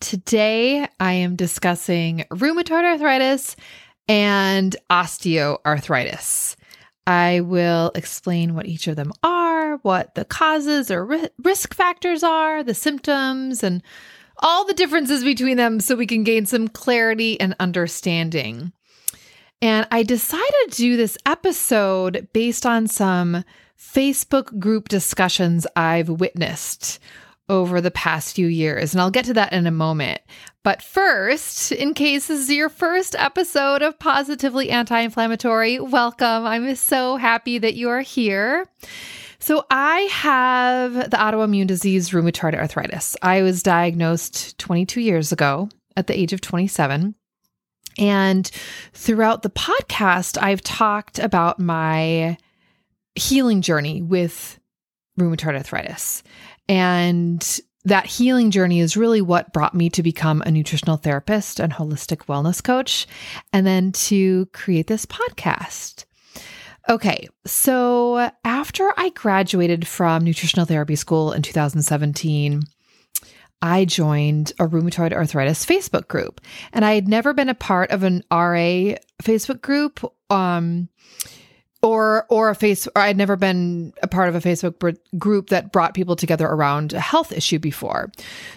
Today, 0.00 0.86
I 1.00 1.12
am 1.12 1.36
discussing 1.36 2.24
rheumatoid 2.30 2.84
arthritis 2.84 3.56
and 4.08 4.76
osteoarthritis. 4.90 6.56
I 7.06 7.40
will 7.40 7.92
explain 7.94 8.54
what 8.54 8.66
each 8.66 8.88
of 8.88 8.96
them 8.96 9.12
are, 9.22 9.76
what 9.78 10.14
the 10.14 10.24
causes 10.24 10.90
or 10.90 11.04
ri- 11.04 11.28
risk 11.42 11.74
factors 11.74 12.22
are, 12.22 12.62
the 12.62 12.74
symptoms, 12.74 13.62
and 13.62 13.82
all 14.38 14.66
the 14.66 14.74
differences 14.74 15.22
between 15.24 15.56
them 15.56 15.80
so 15.80 15.94
we 15.94 16.06
can 16.06 16.24
gain 16.24 16.46
some 16.46 16.68
clarity 16.68 17.40
and 17.40 17.54
understanding. 17.60 18.72
And 19.62 19.86
I 19.90 20.02
decided 20.02 20.72
to 20.72 20.76
do 20.76 20.96
this 20.96 21.16
episode 21.24 22.28
based 22.32 22.66
on 22.66 22.86
some 22.86 23.44
Facebook 23.78 24.58
group 24.58 24.88
discussions 24.88 25.66
I've 25.76 26.08
witnessed 26.08 26.98
over 27.48 27.80
the 27.80 27.90
past 27.90 28.34
few 28.34 28.46
years. 28.46 28.92
And 28.92 29.00
I'll 29.00 29.10
get 29.10 29.24
to 29.26 29.34
that 29.34 29.52
in 29.52 29.66
a 29.66 29.70
moment. 29.70 30.20
But 30.62 30.82
first, 30.82 31.70
in 31.70 31.94
case 31.94 32.26
this 32.26 32.40
is 32.40 32.50
your 32.50 32.68
first 32.68 33.14
episode 33.16 33.82
of 33.82 33.98
Positively 33.98 34.70
Anti 34.70 34.98
Inflammatory, 35.00 35.78
welcome. 35.78 36.44
I'm 36.44 36.74
so 36.74 37.16
happy 37.16 37.58
that 37.58 37.74
you 37.74 37.88
are 37.88 38.00
here. 38.00 38.66
So, 39.38 39.64
I 39.70 40.00
have 40.10 40.94
the 40.94 41.16
autoimmune 41.16 41.68
disease 41.68 42.10
rheumatoid 42.10 42.54
arthritis. 42.54 43.16
I 43.22 43.42
was 43.42 43.62
diagnosed 43.62 44.58
22 44.58 45.00
years 45.00 45.30
ago 45.30 45.68
at 45.96 46.08
the 46.08 46.18
age 46.18 46.32
of 46.32 46.40
27. 46.40 47.14
And 47.98 48.50
throughout 48.92 49.42
the 49.42 49.50
podcast, 49.50 50.36
I've 50.42 50.62
talked 50.62 51.18
about 51.18 51.60
my 51.60 52.38
healing 53.14 53.62
journey 53.62 54.02
with 54.02 54.58
rheumatoid 55.18 55.54
arthritis. 55.54 56.22
And 56.68 57.60
that 57.84 58.06
healing 58.06 58.50
journey 58.50 58.80
is 58.80 58.96
really 58.96 59.20
what 59.20 59.52
brought 59.52 59.74
me 59.74 59.88
to 59.90 60.02
become 60.02 60.42
a 60.42 60.50
nutritional 60.50 60.96
therapist 60.96 61.60
and 61.60 61.72
holistic 61.72 62.26
wellness 62.26 62.62
coach, 62.62 63.06
and 63.52 63.64
then 63.66 63.92
to 63.92 64.46
create 64.46 64.88
this 64.88 65.06
podcast. 65.06 66.04
Okay, 66.88 67.28
so 67.44 68.30
after 68.44 68.92
I 68.96 69.10
graduated 69.10 69.86
from 69.86 70.24
nutritional 70.24 70.66
therapy 70.66 70.96
school 70.96 71.32
in 71.32 71.42
2017, 71.42 72.62
I 73.62 73.84
joined 73.84 74.52
a 74.58 74.66
rheumatoid 74.66 75.12
arthritis 75.12 75.64
Facebook 75.64 76.08
group. 76.08 76.40
And 76.72 76.84
I 76.84 76.94
had 76.94 77.08
never 77.08 77.32
been 77.32 77.48
a 77.48 77.54
part 77.54 77.90
of 77.90 78.02
an 78.02 78.22
RA 78.30 78.96
Facebook 79.22 79.60
group. 79.62 80.00
Um, 80.30 80.88
or 81.86 82.26
or 82.28 82.50
a 82.50 82.54
face 82.54 82.88
or 82.88 83.02
I'd 83.02 83.16
never 83.16 83.36
been 83.36 83.92
a 84.02 84.08
part 84.08 84.28
of 84.28 84.34
a 84.34 84.40
Facebook 84.40 84.80
br- 84.80 84.90
group 85.16 85.50
that 85.50 85.70
brought 85.70 85.94
people 85.94 86.16
together 86.16 86.46
around 86.46 86.92
a 86.92 87.00
health 87.00 87.30
issue 87.30 87.60
before. 87.60 88.10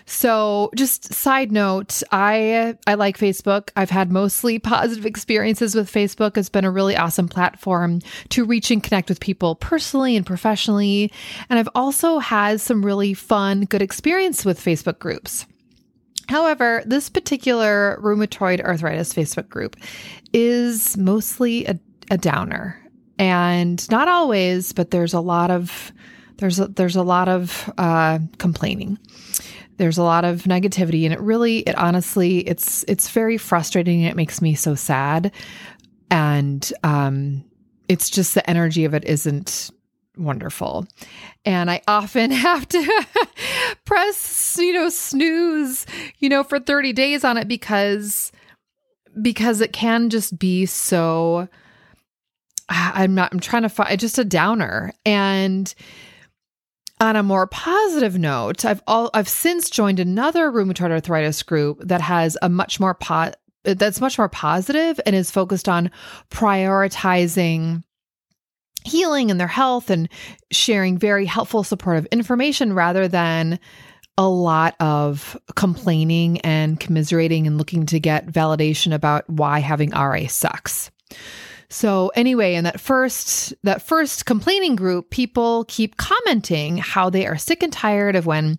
So, 0.08 0.72
just 0.76 1.14
side 1.14 1.52
note, 1.52 2.02
I 2.12 2.76
I 2.88 2.96
like 2.96 3.20
Facebook. 3.20 3.70
I've 3.76 3.92
had 3.92 4.12
mostly 4.12 4.58
positive 4.74 5.06
experiences 5.06 5.76
with 5.76 5.92
Facebook. 5.92 6.38
It's 6.38 6.50
been 6.50 6.66
a 6.66 6.72
really 6.72 6.98
awesome 6.98 7.28
platform 7.28 8.00
to 8.30 8.46
reach 8.46 8.72
and 8.72 8.82
connect 8.82 9.10
with 9.10 9.20
people 9.20 9.54
personally 9.56 10.16
and 10.16 10.26
professionally, 10.26 11.12
and 11.50 11.60
I've 11.60 11.70
also 11.76 12.18
had 12.18 12.60
some 12.60 12.84
really 12.84 13.14
fun 13.14 13.66
good 13.66 13.84
experience 13.84 14.44
with 14.44 14.60
Facebook 14.60 14.98
groups. 14.98 15.46
However, 16.28 16.82
this 16.86 17.10
particular 17.10 18.00
rheumatoid 18.02 18.62
arthritis 18.62 19.14
Facebook 19.14 19.50
group 19.50 19.76
is 20.34 20.98
mostly 20.98 21.66
a, 21.66 21.80
a 22.12 22.18
downer 22.18 22.80
and 23.20 23.88
not 23.92 24.08
always, 24.08 24.72
but 24.72 24.92
there's 24.92 25.14
a 25.14 25.20
lot 25.20 25.52
of 25.52 25.92
there's 26.38 26.58
a, 26.58 26.70
there's 26.70 26.96
a 26.96 27.04
lot 27.04 27.28
of 27.28 27.72
uh, 27.78 28.20
complaining. 28.38 28.98
There's 29.76 29.98
a 29.98 30.04
lot 30.04 30.26
of 30.26 30.44
negativity, 30.44 31.04
and 31.04 31.14
it 31.14 31.20
really, 31.20 31.60
it 31.60 31.78
honestly, 31.78 32.40
it's 32.40 32.84
it's 32.88 33.10
very 33.10 33.38
frustrating. 33.38 34.02
It 34.02 34.16
makes 34.16 34.42
me 34.42 34.56
so 34.56 34.74
sad, 34.74 35.32
and 36.10 36.72
um, 36.84 37.44
it's 37.90 38.10
just 38.10 38.36
the 38.36 38.50
energy 38.50 38.86
of 38.86 38.94
it 38.94 39.04
isn't 39.06 39.70
wonderful. 40.18 40.88
And 41.46 41.70
I 41.70 41.82
often 41.88 42.32
have 42.32 42.68
to 42.70 43.06
press, 43.86 44.58
you 44.60 44.74
know, 44.74 44.90
snooze, 44.90 45.86
you 46.20 46.30
know, 46.30 46.44
for 46.44 46.60
30 46.60 46.94
days 46.94 47.24
on 47.24 47.38
it 47.38 47.48
because 47.48 48.32
because 49.22 49.60
it 49.60 49.74
can 49.74 50.10
just 50.10 50.40
be 50.40 50.66
so 50.66 51.50
I'm 52.70 53.16
not, 53.16 53.34
I'm 53.34 53.40
trying 53.40 53.64
to 53.64 53.70
find 53.70 54.00
just 54.00 54.20
a 54.20 54.26
downer. 54.26 54.94
And 55.06 55.74
on 57.02 57.16
a 57.16 57.24
more 57.24 57.48
positive 57.48 58.18
note, 58.18 58.66
I've 58.66 58.82
all, 58.86 59.10
I've 59.14 59.30
since 59.30 59.70
joined 59.70 60.00
another 60.00 60.52
rheumatoid 60.52 60.92
arthritis 60.92 61.44
group 61.44 61.80
that 61.82 62.02
has 62.02 62.38
a 62.42 62.50
much 62.50 62.80
more 62.80 62.94
pot 62.94 63.38
that's 63.64 64.02
much 64.02 64.18
more 64.18 64.30
positive 64.30 65.00
and 65.06 65.16
is 65.16 65.32
focused 65.32 65.68
on 65.68 65.92
prioritizing 66.30 67.84
healing 68.86 69.30
and 69.30 69.40
their 69.40 69.48
health 69.48 69.90
and 69.90 70.08
sharing 70.52 70.98
very 70.98 71.26
helpful 71.26 71.64
supportive 71.64 72.06
information 72.08 72.74
rather 72.74 73.08
than 73.08 73.60
a 74.18 74.28
lot 74.28 74.76
of 74.80 75.38
complaining 75.56 76.40
and 76.42 76.80
commiserating 76.80 77.48
and 77.48 77.58
looking 77.58 77.86
to 77.86 78.00
get 78.00 78.28
validation 78.28 78.94
about 78.94 79.30
why 79.30 79.60
having 79.60 79.92
RA 79.92 80.28
sucks. 80.28 80.92
So 81.70 82.12
anyway, 82.16 82.56
in 82.56 82.64
that 82.64 82.80
first 82.80 83.54
that 83.64 83.82
first 83.82 84.26
complaining 84.26 84.76
group, 84.76 85.12
people 85.12 85.66
keep 85.68 85.98
commenting 85.98 86.78
how 86.78 87.10
they 87.10 87.28
are 87.28 87.38
sick 87.38 87.62
and 87.62 87.72
tired 87.72 88.16
of 88.16 88.26
when 88.26 88.58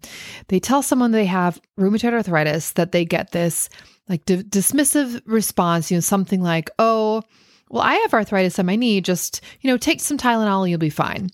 they 0.49 0.61
tell 0.61 0.83
someone 0.83 1.11
they 1.11 1.27
have 1.27 1.61
rheumatoid 1.79 2.13
arthritis 2.13 2.73
that 2.73 2.93
they 2.93 3.05
get 3.05 3.33
this 3.33 3.69
like 4.09 4.25
d- 4.27 4.43
dismissive 4.43 5.21
response, 5.27 5.91
you 5.91 5.97
know, 5.97 6.01
something 6.01 6.43
like, 6.43 6.71
"Oh, 6.79 7.23
well, 7.71 7.83
I 7.85 7.95
have 7.95 8.13
arthritis 8.13 8.59
on 8.59 8.67
my 8.67 8.75
knee. 8.75 9.01
Just, 9.01 9.41
you 9.61 9.71
know, 9.71 9.77
take 9.77 10.01
some 10.01 10.19
Tylenol, 10.19 10.69
you'll 10.69 10.79
be 10.79 10.91
fine. 10.91 11.31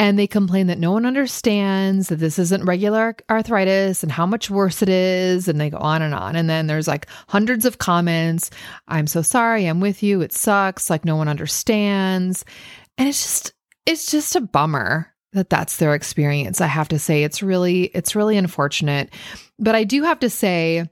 And 0.00 0.18
they 0.18 0.26
complain 0.26 0.66
that 0.66 0.80
no 0.80 0.90
one 0.90 1.06
understands 1.06 2.08
that 2.08 2.16
this 2.16 2.40
isn't 2.40 2.64
regular 2.64 3.14
arthritis 3.30 4.02
and 4.02 4.10
how 4.10 4.26
much 4.26 4.50
worse 4.50 4.82
it 4.82 4.88
is. 4.88 5.46
And 5.46 5.60
they 5.60 5.70
go 5.70 5.78
on 5.78 6.02
and 6.02 6.12
on. 6.12 6.34
And 6.34 6.50
then 6.50 6.66
there's 6.66 6.88
like 6.88 7.06
hundreds 7.28 7.64
of 7.64 7.78
comments. 7.78 8.50
I'm 8.88 9.06
so 9.06 9.22
sorry. 9.22 9.66
I'm 9.66 9.80
with 9.80 10.02
you. 10.02 10.22
It 10.22 10.32
sucks. 10.32 10.90
Like 10.90 11.04
no 11.04 11.14
one 11.14 11.28
understands. 11.28 12.44
And 12.98 13.08
it's 13.08 13.22
just, 13.22 13.52
it's 13.86 14.10
just 14.10 14.34
a 14.34 14.40
bummer 14.40 15.14
that 15.34 15.50
that's 15.50 15.76
their 15.76 15.94
experience. 15.94 16.60
I 16.60 16.66
have 16.66 16.88
to 16.88 16.98
say, 16.98 17.22
it's 17.22 17.44
really, 17.44 17.84
it's 17.94 18.16
really 18.16 18.36
unfortunate. 18.36 19.10
But 19.58 19.76
I 19.76 19.84
do 19.84 20.02
have 20.02 20.18
to 20.20 20.30
say 20.30 20.90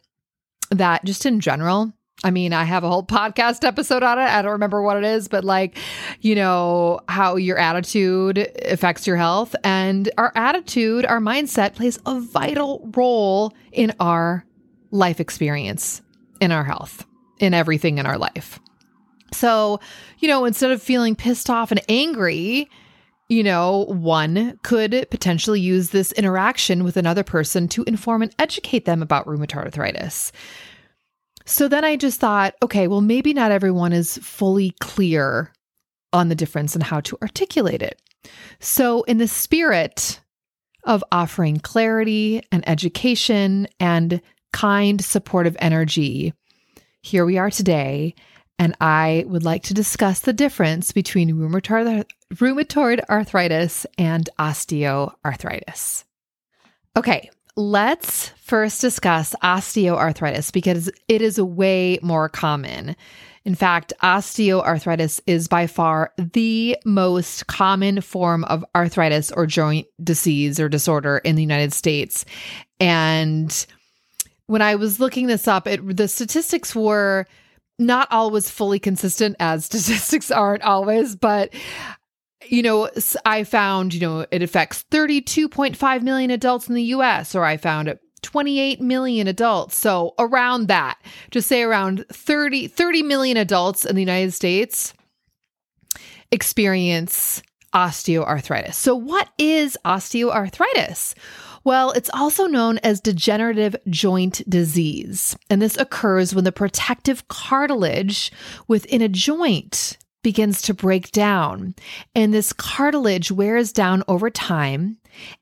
that 0.71 1.05
just 1.05 1.27
in 1.27 1.41
general, 1.41 1.93
I 2.25 2.31
mean, 2.31 2.55
I 2.55 2.65
have 2.65 2.83
a 2.83 2.89
whole 2.89 3.05
podcast 3.05 3.65
episode 3.65 4.03
on 4.03 4.19
it. 4.19 4.23
I 4.23 4.41
don't 4.41 4.53
remember 4.53 4.83
what 4.83 4.97
it 4.97 5.05
is, 5.05 5.29
but 5.29 5.45
like, 5.45 5.77
you 6.23 6.35
know, 6.35 7.01
how 7.07 7.37
your 7.37 7.59
attitude 7.59 8.51
affects 8.65 9.07
your 9.07 9.17
health. 9.17 9.55
And 9.63 10.11
our 10.17 10.33
attitude, 10.35 11.05
our 11.05 11.21
mindset 11.21 11.75
plays 11.75 11.99
a 12.07 12.19
vital 12.19 12.91
role 12.97 13.53
in 13.73 13.93
our 14.01 14.45
life 14.91 15.21
experience, 15.21 16.01
in 16.41 16.51
our 16.51 16.65
health, 16.65 17.05
in 17.41 17.53
everything 17.53 17.99
in 17.99 18.07
our 18.07 18.17
life. 18.17 18.59
So, 19.33 19.81
you 20.19 20.29
know, 20.29 20.47
instead 20.47 20.71
of 20.71 20.83
feeling 20.83 21.15
pissed 21.15 21.51
off 21.51 21.71
and 21.71 21.83
angry, 21.91 22.71
you 23.29 23.43
know, 23.43 23.85
one 23.89 24.59
could 24.63 25.07
potentially 25.11 25.61
use 25.61 25.91
this 25.91 26.13
interaction 26.13 26.85
with 26.85 26.97
another 26.97 27.23
person 27.23 27.69
to 27.69 27.85
inform 27.85 28.23
and 28.23 28.35
educate 28.39 28.87
them 28.87 29.03
about 29.03 29.27
rheumatoid 29.27 29.65
arthritis. 29.65 30.33
So 31.47 31.69
then 31.69 31.85
I 31.85 31.97
just 31.97 32.21
thought, 32.21 32.55
okay, 32.63 32.89
well, 32.89 33.01
maybe 33.01 33.35
not 33.35 33.53
everyone 33.53 33.93
is 33.93 34.19
fully 34.19 34.75
clear 34.81 35.53
on 36.13 36.29
the 36.29 36.35
difference 36.35 36.75
and 36.75 36.83
how 36.83 37.01
to 37.01 37.19
articulate 37.21 37.83
it. 37.83 38.01
So, 38.61 39.03
in 39.03 39.19
the 39.19 39.29
spirit 39.29 40.21
of 40.85 41.05
offering 41.13 41.59
clarity 41.59 42.43
and 42.51 42.67
education 42.69 43.67
and 43.79 44.23
kind, 44.53 45.05
supportive 45.05 45.57
energy, 45.59 46.33
here 47.03 47.27
we 47.27 47.37
are 47.37 47.51
today. 47.51 48.15
And 48.59 48.75
I 48.81 49.25
would 49.27 49.45
like 49.45 49.65
to 49.65 49.75
discuss 49.75 50.21
the 50.21 50.33
difference 50.33 50.93
between 50.93 51.35
rheumatoid, 51.35 53.01
arthritis 53.11 53.87
and 53.99 54.31
osteoarthritis. 54.39 56.05
Okay, 56.97 57.31
let's 57.57 58.29
first 58.31 58.81
discuss 58.81 59.35
osteoarthritis 59.43 60.53
because 60.53 60.91
it 61.09 61.23
is 61.23 61.41
way 61.41 61.99
more 62.03 62.29
common. 62.29 62.97
In 63.45 63.55
fact, 63.55 63.93
osteoarthritis 64.03 65.21
is 65.27 65.49
by 65.49 65.67
far 65.67 66.13
the 66.17 66.77
most 66.85 67.47
common 67.47 68.01
form 68.01 68.45
of 68.45 68.65
arthritis 68.75 69.31
or 69.31 69.47
joint 69.47 69.87
disease 70.03 70.59
or 70.59 70.69
disorder 70.69 71.19
in 71.19 71.37
the 71.37 71.43
United 71.43 71.73
States. 71.73 72.25
And 72.81 73.67
when 74.47 74.63
I 74.63 74.77
was 74.77 74.99
looking 74.99 75.27
this 75.27 75.47
up, 75.47 75.67
it, 75.67 75.97
the 75.97 76.09
statistics 76.09 76.75
were 76.75 77.27
not 77.79 78.09
always 78.11 78.51
fully 78.51 78.79
consistent, 78.79 79.37
as 79.41 79.65
statistics 79.67 80.31
aren't 80.31 80.63
always, 80.63 81.15
but 81.15 81.53
you 82.49 82.63
know, 82.63 82.91
I 83.25 83.45
found, 83.45 83.95
you 83.95 84.01
know, 84.01 84.27
it 84.31 84.43
affects 84.43 84.85
32.5 84.91 86.03
million 86.03 86.31
adults 86.31 86.69
in 86.69 86.75
the 86.75 86.83
US, 86.83 87.35
or 87.35 87.45
I 87.45 87.57
found 87.57 87.89
it 87.89 88.01
28 88.23 88.81
million 88.81 89.27
adults. 89.27 89.77
So 89.77 90.15
around 90.19 90.69
that, 90.69 90.99
just 91.31 91.49
say 91.49 91.63
around 91.63 92.05
30, 92.11 92.69
30 92.69 93.03
million 93.03 93.37
adults 93.37 93.85
in 93.85 93.95
the 93.95 94.03
United 94.03 94.33
States 94.33 94.95
experience 96.31 97.43
osteoarthritis. 97.75 98.75
So 98.75 98.95
what 98.95 99.29
is 99.39 99.77
osteoarthritis? 99.85 101.15
Well, 101.65 101.93
it's 101.93 102.11
also 102.13 102.47
known 102.47 102.79
as 102.79 103.01
degenerative 103.01 103.75
joint 103.89 104.43
disease. 104.49 105.37
And 105.49 105.63
this 105.63 105.77
occurs 105.79 106.35
when 106.35 106.45
the 106.45 106.53
protective 106.53 107.27
cartilage 107.29 108.31
within 108.69 109.01
a 109.01 109.09
joint 109.09 109.97
begins 110.25 110.61
to 110.63 110.75
break 110.75 111.13
down. 111.13 111.77
And 112.17 112.35
this 112.35 112.53
cartilage 112.53 113.31
wears 113.31 113.73
down 113.73 114.03
over 114.09 114.29
time, 114.29 114.97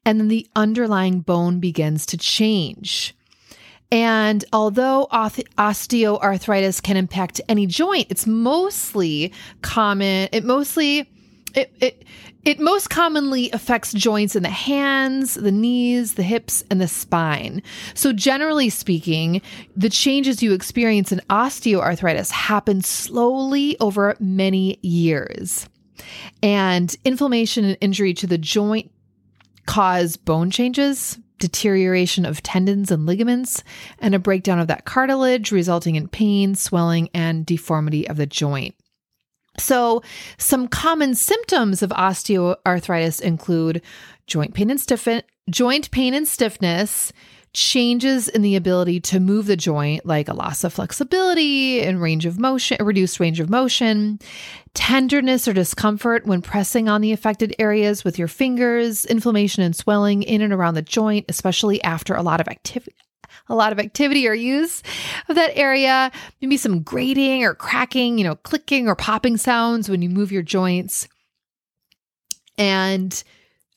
and 0.04 0.20
then 0.20 0.28
the 0.28 0.46
underlying 0.54 1.20
bone 1.20 1.58
begins 1.58 2.04
to 2.06 2.18
change. 2.18 3.14
And 3.90 4.42
although 4.54 5.06
osteoarthritis 5.12 6.82
can 6.82 6.96
impact 6.96 7.40
any 7.46 7.66
joint, 7.66 8.06
it's 8.08 8.26
mostly 8.26 9.32
common, 9.60 10.30
it 10.32 10.44
mostly 10.44 11.11
it, 11.54 11.74
it 11.80 12.04
it 12.44 12.58
most 12.58 12.90
commonly 12.90 13.50
affects 13.52 13.92
joints 13.92 14.34
in 14.34 14.42
the 14.42 14.48
hands, 14.48 15.34
the 15.34 15.52
knees, 15.52 16.14
the 16.14 16.24
hips, 16.24 16.64
and 16.70 16.80
the 16.80 16.88
spine. 16.88 17.62
So, 17.94 18.12
generally 18.12 18.68
speaking, 18.68 19.42
the 19.76 19.88
changes 19.88 20.42
you 20.42 20.52
experience 20.52 21.12
in 21.12 21.20
osteoarthritis 21.30 22.32
happen 22.32 22.82
slowly 22.82 23.78
over 23.78 24.16
many 24.18 24.78
years. 24.82 25.68
And 26.42 26.94
inflammation 27.04 27.64
and 27.64 27.78
injury 27.80 28.12
to 28.14 28.26
the 28.26 28.38
joint 28.38 28.90
cause 29.66 30.16
bone 30.16 30.50
changes, 30.50 31.18
deterioration 31.38 32.26
of 32.26 32.42
tendons 32.42 32.90
and 32.90 33.06
ligaments, 33.06 33.62
and 34.00 34.16
a 34.16 34.18
breakdown 34.18 34.58
of 34.58 34.66
that 34.66 34.84
cartilage, 34.84 35.52
resulting 35.52 35.94
in 35.94 36.08
pain, 36.08 36.56
swelling, 36.56 37.08
and 37.14 37.46
deformity 37.46 38.08
of 38.08 38.16
the 38.16 38.26
joint. 38.26 38.74
So, 39.58 40.02
some 40.38 40.66
common 40.66 41.14
symptoms 41.14 41.82
of 41.82 41.90
osteoarthritis 41.90 43.20
include 43.20 43.82
joint 44.26 44.54
pain 44.54 44.70
and 44.70 44.80
stiffen, 44.80 45.22
joint 45.50 45.90
pain 45.90 46.14
and 46.14 46.26
stiffness, 46.26 47.12
changes 47.52 48.28
in 48.28 48.40
the 48.40 48.56
ability 48.56 48.98
to 48.98 49.20
move 49.20 49.46
the 49.46 49.56
joint, 49.56 50.06
like 50.06 50.28
a 50.28 50.32
loss 50.32 50.64
of 50.64 50.72
flexibility 50.72 51.82
and 51.82 52.00
range 52.00 52.24
of 52.24 52.38
motion, 52.38 52.82
reduced 52.82 53.20
range 53.20 53.40
of 53.40 53.50
motion, 53.50 54.18
tenderness 54.72 55.46
or 55.46 55.52
discomfort 55.52 56.24
when 56.24 56.40
pressing 56.40 56.88
on 56.88 57.02
the 57.02 57.12
affected 57.12 57.54
areas 57.58 58.04
with 58.04 58.18
your 58.18 58.28
fingers, 58.28 59.04
inflammation 59.04 59.62
and 59.62 59.76
swelling 59.76 60.22
in 60.22 60.40
and 60.40 60.52
around 60.52 60.74
the 60.74 60.82
joint, 60.82 61.26
especially 61.28 61.82
after 61.82 62.14
a 62.14 62.22
lot 62.22 62.40
of 62.40 62.48
activity 62.48 62.96
a 63.48 63.54
lot 63.54 63.72
of 63.72 63.78
activity 63.78 64.28
or 64.28 64.34
use 64.34 64.82
of 65.28 65.36
that 65.36 65.56
area, 65.56 66.10
maybe 66.40 66.56
some 66.56 66.82
grating 66.82 67.44
or 67.44 67.54
cracking, 67.54 68.18
you 68.18 68.24
know, 68.24 68.36
clicking 68.36 68.88
or 68.88 68.96
popping 68.96 69.36
sounds 69.36 69.88
when 69.88 70.02
you 70.02 70.08
move 70.08 70.32
your 70.32 70.42
joints. 70.42 71.08
And 72.58 73.22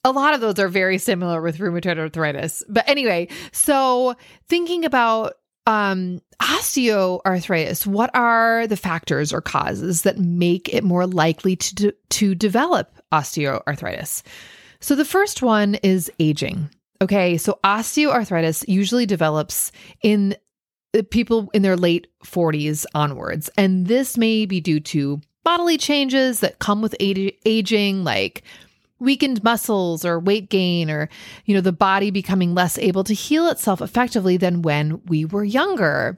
a 0.04 0.12
lot 0.12 0.34
of 0.34 0.42
those 0.42 0.60
are 0.60 0.68
very 0.68 0.98
similar 0.98 1.42
with 1.42 1.58
rheumatoid 1.58 1.98
arthritis. 1.98 2.64
But 2.70 2.88
anyway, 2.88 3.28
so 3.52 4.16
thinking 4.48 4.86
about 4.86 5.34
um, 5.66 6.22
osteoarthritis, 6.42 7.88
what 7.88 8.12
are 8.14 8.68
the 8.68 8.78
factors 8.78 9.34
or 9.34 9.42
causes 9.42 10.04
that 10.04 10.20
make 10.20 10.72
it 10.74 10.84
more 10.84 11.08
likely 11.08 11.56
to, 11.56 11.76
de- 11.76 11.94
to 12.10 12.36
develop 12.36 12.94
osteoarthritis? 13.12 14.22
So 14.80 14.96
the 14.96 15.06
first 15.06 15.42
one 15.42 15.76
is 15.76 16.12
aging. 16.20 16.70
Okay, 17.02 17.38
so 17.38 17.60
osteoarthritis 17.64 18.68
usually 18.68 19.06
develops 19.06 19.72
in 20.02 20.36
people 21.04 21.50
in 21.54 21.62
their 21.62 21.76
late 21.76 22.08
40s 22.24 22.86
onwards. 22.94 23.50
And 23.58 23.88
this 23.88 24.18
may 24.18 24.46
be 24.46 24.62
due 24.62 24.80
to 24.80 25.22
bodily 25.44 25.78
changes 25.78 26.40
that 26.40 26.60
come 26.60 26.82
with 26.82 26.96
aging, 27.00 28.04
like 28.04 28.44
weakened 29.00 29.44
muscles 29.44 30.06
or 30.06 30.20
weight 30.20 30.50
gain 30.50 30.90
or 30.90 31.10
you 31.46 31.54
know 31.54 31.60
the 31.60 31.74
body 31.74 32.12
becoming 32.12 32.54
less 32.54 32.78
able 32.78 33.04
to 33.04 33.14
heal 33.14 33.50
itself 33.50 33.82
effectively 33.82 34.38
than 34.38 34.62
when 34.62 35.02
we 35.08 35.26
were 35.26 35.44
younger 35.44 36.16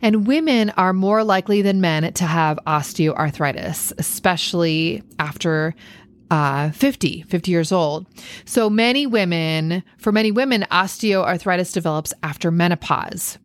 and 0.00 0.26
women 0.26 0.70
are 0.70 0.94
more 0.94 1.22
likely 1.22 1.60
than 1.60 1.82
men 1.82 2.10
to 2.14 2.24
have 2.24 2.58
osteoarthritis 2.66 3.92
especially 3.98 5.02
after 5.18 5.74
uh, 6.34 6.72
50, 6.72 7.22
50 7.22 7.50
years 7.52 7.70
old. 7.70 8.06
So 8.44 8.68
many 8.68 9.06
women, 9.06 9.84
for 9.98 10.10
many 10.10 10.32
women, 10.32 10.66
osteoarthritis 10.68 11.72
develops 11.72 12.12
after 12.24 12.50
menopause. 12.50 13.38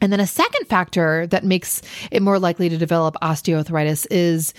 And 0.00 0.12
then 0.12 0.20
a 0.20 0.26
second 0.26 0.66
factor 0.68 1.26
that 1.28 1.42
makes 1.42 1.82
it 2.12 2.22
more 2.22 2.38
likely 2.38 2.68
to 2.68 2.78
develop 2.78 3.16
osteoarthritis 3.22 4.06
is 4.10 4.54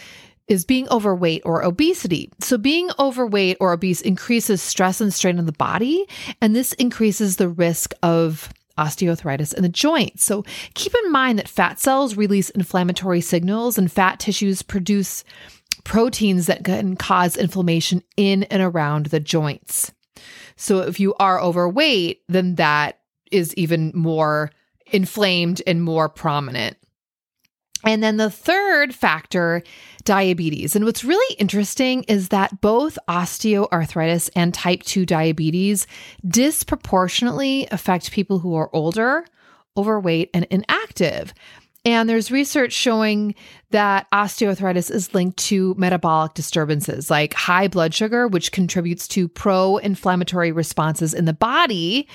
is 0.50 0.66
being 0.66 0.88
overweight 0.90 1.42
or 1.46 1.62
obesity. 1.64 2.30
So 2.40 2.58
being 2.58 2.90
overweight 3.00 3.58
or 3.60 3.74
obese 3.74 4.00
increases 4.02 4.62
stress 4.62 5.02
and 5.02 5.14
strain 5.14 5.40
on 5.40 5.46
the 5.46 5.52
body, 5.52 6.06
and 6.42 6.56
this 6.56 6.72
increases 6.74 7.36
the 7.36 7.50
risk 7.50 7.94
of 8.02 8.50
osteoarthritis 8.78 9.54
in 9.54 9.64
the 9.64 9.70
joint. 9.70 10.20
So 10.20 10.44
keep 10.74 10.94
in 11.04 11.12
mind 11.12 11.40
that 11.40 11.50
fat 11.50 11.80
cells 11.80 12.16
release 12.16 12.50
inflammatory 12.50 13.22
signals 13.22 13.78
and 13.78 13.92
fat 13.92 14.20
tissues 14.20 14.62
produce 14.62 15.24
proteins 15.88 16.48
that 16.48 16.66
can 16.66 16.98
cause 16.98 17.38
inflammation 17.38 18.04
in 18.18 18.44
and 18.44 18.62
around 18.62 19.06
the 19.06 19.22
joints. 19.22 19.94
So 20.58 20.80
if 20.82 21.00
you 21.00 21.14
are 21.16 21.42
overweight, 21.42 22.24
then 22.28 22.56
that 22.56 23.00
is 23.32 23.56
even 23.56 23.94
more 23.96 24.52
inflamed 24.88 25.62
and 25.66 25.82
more 25.82 26.10
prominent. 26.10 26.76
And 27.86 28.04
then 28.04 28.18
the 28.18 28.30
third 28.30 28.94
factor, 28.94 29.64
diabetes. 30.04 30.76
And 30.76 30.84
what's 30.84 31.06
really 31.06 31.36
interesting 31.36 32.04
is 32.04 32.30
that 32.30 32.60
both 32.60 33.00
osteoarthritis 33.08 34.30
and 34.36 34.54
type 34.54 34.84
2 34.84 35.06
diabetes 35.06 35.88
disproportionately 36.28 37.66
affect 37.72 38.12
people 38.12 38.40
who 38.40 38.56
are 38.56 38.70
older, 38.76 39.26
overweight, 39.78 40.32
and 40.34 40.46
inactive. 40.50 41.34
And 41.88 42.10
there's 42.10 42.32
research 42.32 42.74
showing 42.74 43.34
that 43.72 44.12
osteoarthritis 44.12 44.92
is 44.92 45.14
linked 45.14 45.38
to 45.46 45.74
metabolic 45.78 46.34
disturbances 46.34 47.10
like 47.10 47.34
high 47.34 47.70
blood 47.70 47.94
sugar, 47.94 48.28
which 48.28 48.52
contributes 48.52 49.08
to 49.08 49.30
pro 49.30 49.78
inflammatory 49.78 50.52
responses 50.52 51.14
in 51.14 51.24
the 51.24 51.32
body, 51.32 52.10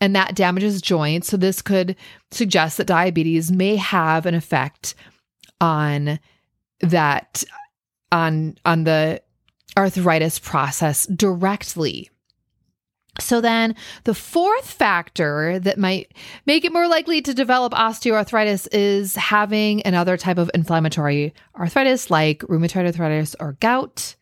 and 0.00 0.16
that 0.16 0.34
damages 0.34 0.82
joints. 0.82 1.28
So, 1.28 1.36
this 1.36 1.62
could 1.62 1.94
suggest 2.32 2.78
that 2.78 2.88
diabetes 2.88 3.52
may 3.52 3.76
have 3.76 4.26
an 4.26 4.34
effect 4.34 4.96
on 5.60 6.18
that 6.80 7.44
on 8.10 8.56
on 8.64 8.82
the 8.82 9.22
arthritis 9.76 10.40
process 10.40 11.06
directly 11.06 12.10
so 13.20 13.40
then 13.42 13.74
the 14.04 14.14
fourth 14.14 14.70
factor 14.70 15.58
that 15.58 15.78
might 15.78 16.12
make 16.46 16.64
it 16.64 16.72
more 16.72 16.88
likely 16.88 17.20
to 17.22 17.34
develop 17.34 17.74
osteoarthritis 17.74 18.68
is 18.72 19.16
having 19.16 19.82
another 19.86 20.16
type 20.16 20.38
of 20.38 20.50
inflammatory 20.54 21.34
arthritis 21.58 22.10
like 22.10 22.40
rheumatoid 22.42 22.86
arthritis 22.86 23.36
or 23.38 23.56
gout. 23.60 24.14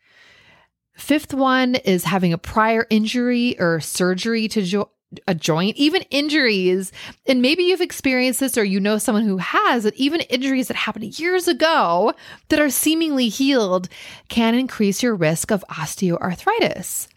Fifth 0.95 1.33
one 1.33 1.77
is 1.77 2.05
having 2.05 2.33
a 2.33 2.39
prior 2.39 2.87
injury 2.91 3.59
or 3.61 3.81
surgery 3.81 4.49
to 4.49 4.63
jo- 4.63 4.91
a 5.27 5.35
joint, 5.35 5.77
even 5.77 6.03
injuries. 6.11 6.93
And 7.27 7.41
maybe 7.41 7.63
you've 7.63 7.81
experienced 7.81 8.41
this 8.41 8.59
or 8.59 8.65
you 8.65 8.81
know 8.81 8.99
someone 8.99 9.25
who 9.25 9.39
has 9.39 9.85
it, 9.85 9.95
even 9.95 10.21
injuries 10.23 10.69
that 10.69 10.77
happened 10.77 11.19
years 11.19 11.49
ago 11.49 12.13
that 12.49 12.61
are 12.61 12.71
seemingly 12.71 13.29
healed 13.29 13.89
can 14.29 14.55
increase 14.55 15.03
your 15.03 15.15
risk 15.15 15.51
of 15.51 15.65
osteoarthritis. 15.71 17.09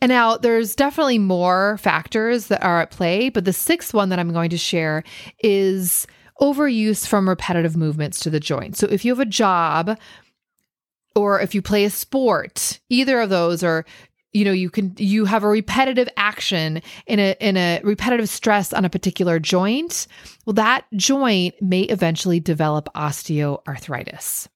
And 0.00 0.10
now 0.10 0.36
there's 0.36 0.76
definitely 0.76 1.18
more 1.18 1.76
factors 1.78 2.46
that 2.46 2.62
are 2.62 2.80
at 2.82 2.90
play, 2.90 3.30
but 3.30 3.44
the 3.44 3.52
sixth 3.52 3.92
one 3.92 4.10
that 4.10 4.18
I'm 4.18 4.32
going 4.32 4.50
to 4.50 4.58
share 4.58 5.02
is 5.42 6.06
overuse 6.40 7.06
from 7.06 7.28
repetitive 7.28 7.76
movements 7.76 8.20
to 8.20 8.30
the 8.30 8.40
joint. 8.40 8.76
So 8.76 8.86
if 8.86 9.04
you 9.04 9.12
have 9.12 9.20
a 9.20 9.26
job 9.26 9.98
or 11.16 11.40
if 11.40 11.54
you 11.54 11.62
play 11.62 11.84
a 11.84 11.90
sport, 11.90 12.78
either 12.88 13.20
of 13.20 13.28
those, 13.28 13.64
or 13.64 13.84
you 14.32 14.44
know 14.44 14.52
you 14.52 14.70
can 14.70 14.94
you 14.98 15.24
have 15.24 15.42
a 15.42 15.48
repetitive 15.48 16.08
action 16.16 16.82
in 17.06 17.18
a 17.18 17.34
in 17.40 17.56
a 17.56 17.80
repetitive 17.82 18.28
stress 18.28 18.72
on 18.72 18.84
a 18.84 18.90
particular 18.90 19.38
joint 19.38 20.06
well 20.44 20.54
that 20.54 20.84
joint 20.94 21.54
may 21.62 21.82
eventually 21.82 22.38
develop 22.38 22.88
osteoarthritis 22.94 24.48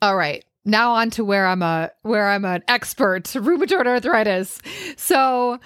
all 0.00 0.16
right 0.16 0.44
now 0.64 0.92
on 0.92 1.10
to 1.10 1.24
where 1.24 1.46
i'm 1.46 1.62
a 1.62 1.90
where 2.02 2.28
i'm 2.28 2.44
an 2.44 2.62
expert 2.68 3.24
rheumatoid 3.24 3.86
arthritis 3.86 4.60
so 4.96 5.58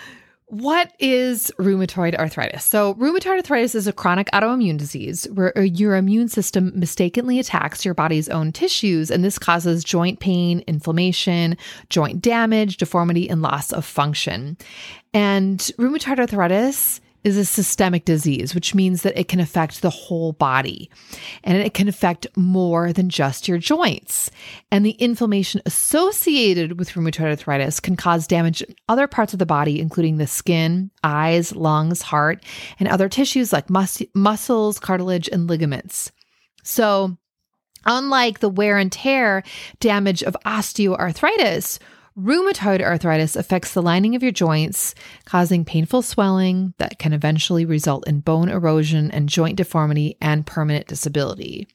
what 0.46 0.92
is 0.98 1.50
rheumatoid 1.58 2.14
arthritis? 2.16 2.64
So, 2.64 2.94
rheumatoid 2.94 3.38
arthritis 3.38 3.74
is 3.74 3.86
a 3.86 3.92
chronic 3.92 4.28
autoimmune 4.32 4.78
disease 4.78 5.26
where 5.32 5.56
uh, 5.58 5.62
your 5.62 5.96
immune 5.96 6.28
system 6.28 6.70
mistakenly 6.74 7.38
attacks 7.38 7.84
your 7.84 7.94
body's 7.94 8.28
own 8.28 8.52
tissues, 8.52 9.10
and 9.10 9.24
this 9.24 9.38
causes 9.38 9.82
joint 9.82 10.20
pain, 10.20 10.62
inflammation, 10.66 11.56
joint 11.88 12.20
damage, 12.20 12.76
deformity, 12.76 13.28
and 13.28 13.42
loss 13.42 13.72
of 13.72 13.84
function. 13.84 14.56
And 15.14 15.58
rheumatoid 15.78 16.18
arthritis 16.20 17.00
is 17.24 17.38
a 17.38 17.44
systemic 17.44 18.04
disease, 18.04 18.54
which 18.54 18.74
means 18.74 19.02
that 19.02 19.18
it 19.18 19.28
can 19.28 19.40
affect 19.40 19.80
the 19.80 19.90
whole 19.90 20.32
body 20.32 20.90
and 21.42 21.56
it 21.56 21.74
can 21.74 21.88
affect 21.88 22.26
more 22.36 22.92
than 22.92 23.08
just 23.08 23.48
your 23.48 23.58
joints. 23.58 24.30
And 24.70 24.84
the 24.84 24.92
inflammation 24.92 25.62
associated 25.64 26.78
with 26.78 26.90
rheumatoid 26.90 27.30
arthritis 27.30 27.80
can 27.80 27.96
cause 27.96 28.26
damage 28.26 28.62
in 28.62 28.74
other 28.88 29.06
parts 29.06 29.32
of 29.32 29.38
the 29.38 29.46
body, 29.46 29.80
including 29.80 30.18
the 30.18 30.26
skin, 30.26 30.90
eyes, 31.02 31.56
lungs, 31.56 32.02
heart, 32.02 32.44
and 32.78 32.88
other 32.88 33.08
tissues 33.08 33.52
like 33.52 33.70
mus- 33.70 34.02
muscles, 34.14 34.78
cartilage, 34.78 35.28
and 35.28 35.48
ligaments. 35.48 36.12
So, 36.62 37.16
unlike 37.86 38.40
the 38.40 38.48
wear 38.48 38.78
and 38.78 38.92
tear 38.92 39.42
damage 39.80 40.22
of 40.22 40.36
osteoarthritis, 40.44 41.78
Rheumatoid 42.18 42.80
arthritis 42.80 43.34
affects 43.34 43.74
the 43.74 43.82
lining 43.82 44.14
of 44.14 44.22
your 44.22 44.30
joints, 44.30 44.94
causing 45.24 45.64
painful 45.64 46.00
swelling 46.00 46.72
that 46.78 47.00
can 47.00 47.12
eventually 47.12 47.64
result 47.64 48.06
in 48.06 48.20
bone 48.20 48.48
erosion 48.48 49.10
and 49.10 49.28
joint 49.28 49.56
deformity 49.56 50.16
and 50.20 50.46
permanent 50.46 50.86
disability. 50.86 51.66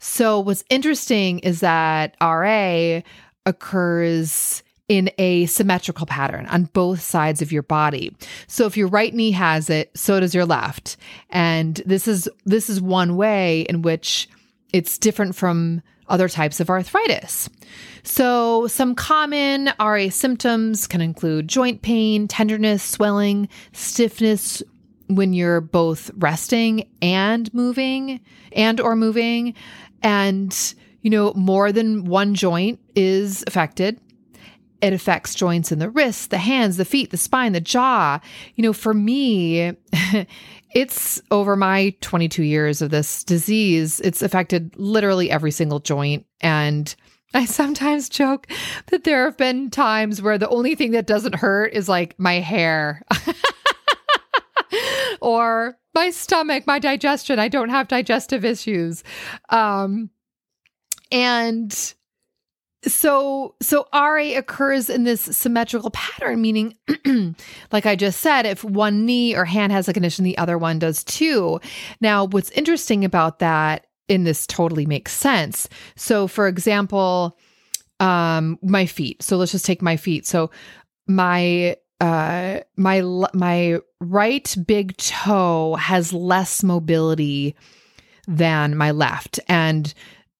So, 0.00 0.40
what's 0.40 0.64
interesting 0.70 1.38
is 1.40 1.60
that 1.60 2.16
RA 2.20 3.00
occurs 3.46 4.64
in 4.88 5.10
a 5.18 5.46
symmetrical 5.46 6.06
pattern 6.06 6.46
on 6.46 6.64
both 6.64 7.00
sides 7.00 7.42
of 7.42 7.50
your 7.50 7.62
body. 7.62 8.14
So 8.46 8.66
if 8.66 8.76
your 8.76 8.86
right 8.86 9.12
knee 9.12 9.32
has 9.32 9.68
it, 9.68 9.90
so 9.96 10.20
does 10.20 10.34
your 10.34 10.44
left. 10.44 10.96
And 11.30 11.82
this 11.86 12.06
is 12.06 12.28
this 12.44 12.70
is 12.70 12.80
one 12.80 13.16
way 13.16 13.62
in 13.62 13.82
which 13.82 14.28
it's 14.76 14.98
different 14.98 15.34
from 15.34 15.80
other 16.08 16.28
types 16.28 16.60
of 16.60 16.68
arthritis. 16.68 17.48
So, 18.02 18.66
some 18.66 18.94
common 18.94 19.72
RA 19.80 20.10
symptoms 20.10 20.86
can 20.86 21.00
include 21.00 21.48
joint 21.48 21.80
pain, 21.80 22.28
tenderness, 22.28 22.82
swelling, 22.82 23.48
stiffness 23.72 24.62
when 25.06 25.32
you're 25.32 25.62
both 25.62 26.10
resting 26.18 26.86
and 27.00 27.52
moving 27.54 28.20
and 28.52 28.80
or 28.80 28.96
moving 28.96 29.54
and 30.02 30.74
you 31.00 31.10
know 31.10 31.32
more 31.34 31.70
than 31.70 32.04
one 32.04 32.34
joint 32.34 32.80
is 32.96 33.44
affected 33.46 34.00
it 34.80 34.92
affects 34.92 35.34
joints 35.34 35.72
in 35.72 35.78
the 35.78 35.88
wrists, 35.88 36.26
the 36.26 36.38
hands, 36.38 36.76
the 36.76 36.84
feet, 36.84 37.10
the 37.10 37.16
spine, 37.16 37.52
the 37.52 37.60
jaw. 37.60 38.20
You 38.54 38.62
know, 38.62 38.72
for 38.72 38.92
me, 38.92 39.72
it's 40.74 41.20
over 41.30 41.56
my 41.56 41.94
22 42.00 42.42
years 42.42 42.82
of 42.82 42.90
this 42.90 43.24
disease, 43.24 44.00
it's 44.00 44.22
affected 44.22 44.74
literally 44.76 45.30
every 45.30 45.50
single 45.50 45.80
joint. 45.80 46.26
And 46.40 46.94
I 47.34 47.44
sometimes 47.44 48.08
joke 48.08 48.46
that 48.86 49.04
there 49.04 49.24
have 49.24 49.36
been 49.36 49.70
times 49.70 50.22
where 50.22 50.38
the 50.38 50.48
only 50.48 50.74
thing 50.74 50.92
that 50.92 51.06
doesn't 51.06 51.34
hurt 51.34 51.72
is 51.72 51.88
like 51.88 52.18
my 52.18 52.34
hair 52.34 53.02
or 55.20 55.76
my 55.94 56.10
stomach, 56.10 56.66
my 56.66 56.78
digestion. 56.78 57.38
I 57.38 57.48
don't 57.48 57.68
have 57.68 57.88
digestive 57.88 58.44
issues. 58.44 59.02
Um, 59.48 60.10
and 61.10 61.94
so 62.86 63.54
so 63.60 63.86
RA 63.92 64.36
occurs 64.36 64.88
in 64.88 65.04
this 65.04 65.20
symmetrical 65.20 65.90
pattern, 65.90 66.40
meaning, 66.40 66.76
like 67.72 67.86
I 67.86 67.96
just 67.96 68.20
said, 68.20 68.46
if 68.46 68.64
one 68.64 69.04
knee 69.04 69.34
or 69.34 69.44
hand 69.44 69.72
has 69.72 69.88
a 69.88 69.92
condition, 69.92 70.24
the 70.24 70.38
other 70.38 70.58
one 70.58 70.78
does 70.78 71.04
too. 71.04 71.60
Now, 72.00 72.24
what's 72.24 72.50
interesting 72.50 73.04
about 73.04 73.40
that, 73.40 73.86
in 74.08 74.24
this 74.24 74.46
totally 74.46 74.86
makes 74.86 75.12
sense. 75.12 75.68
So, 75.96 76.28
for 76.28 76.46
example, 76.46 77.36
um, 78.00 78.58
my 78.62 78.86
feet. 78.86 79.22
So 79.22 79.36
let's 79.36 79.52
just 79.52 79.64
take 79.64 79.82
my 79.82 79.96
feet. 79.96 80.26
So 80.26 80.50
my 81.06 81.76
uh 82.00 82.60
my 82.76 83.00
my 83.32 83.78
right 84.00 84.56
big 84.66 84.96
toe 84.98 85.76
has 85.76 86.12
less 86.12 86.62
mobility 86.62 87.54
than 88.28 88.76
my 88.76 88.90
left 88.90 89.40
and 89.48 89.94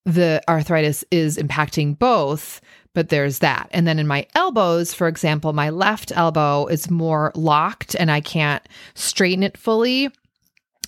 the 0.06 0.40
arthritis 0.48 1.04
is 1.10 1.36
impacting 1.36 1.98
both, 1.98 2.60
but 2.94 3.08
there's 3.08 3.40
that. 3.40 3.68
And 3.72 3.86
then 3.86 3.98
in 3.98 4.06
my 4.06 4.26
elbows, 4.34 4.94
for 4.94 5.08
example, 5.08 5.52
my 5.52 5.68
left 5.68 6.12
elbow 6.16 6.66
is 6.66 6.88
more 6.88 7.32
locked 7.34 7.96
and 7.96 8.10
I 8.10 8.20
can't 8.20 8.66
straighten 8.94 9.42
it 9.42 9.58
fully. 9.58 10.08